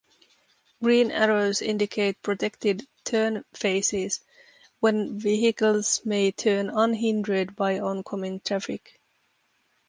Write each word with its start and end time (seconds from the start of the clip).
Green 0.81 1.11
arrows 1.11 1.61
indicate 1.61 2.23
protected 2.23 2.87
turn 3.03 3.45
phases, 3.53 4.21
when 4.79 5.19
vehicles 5.19 6.01
may 6.03 6.31
turn 6.31 6.71
unhindered 6.71 7.55
by 7.55 7.77
oncoming 7.77 8.39
traffic. 8.39 8.99